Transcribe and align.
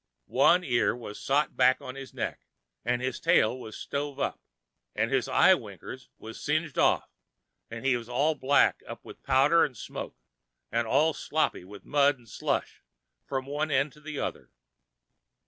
One 0.25 0.63
ear 0.63 0.95
was 0.95 1.19
sot 1.21 1.55
back 1.55 1.79
on 1.79 1.93
his 1.93 2.11
neck, 2.11 2.47
'n' 2.83 3.01
his 3.01 3.19
tail 3.19 3.59
was 3.59 3.77
stove 3.77 4.19
up, 4.19 4.39
'n' 4.95 5.09
his 5.09 5.27
eye 5.27 5.53
winkers 5.53 6.09
was 6.17 6.41
singed 6.41 6.79
off, 6.79 7.07
'n' 7.69 7.83
he 7.83 7.95
was 7.95 8.09
all 8.09 8.33
blacked 8.33 8.81
up 8.87 9.05
with 9.05 9.21
powder 9.21 9.63
an' 9.63 9.75
smoke, 9.75 10.15
an' 10.71 10.87
all 10.87 11.13
sloppy 11.13 11.63
with 11.63 11.85
mud 11.85 12.17
'n' 12.19 12.25
slush 12.25 12.81
f'm 13.29 13.45
one 13.45 13.69
end 13.69 13.93
to 13.93 14.01
the 14.01 14.17
other. 14.17 14.49